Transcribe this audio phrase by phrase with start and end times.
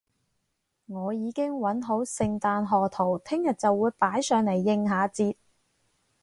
[0.87, 5.35] 我已經搵好聖誕賀圖，聽日就會擺上嚟應下節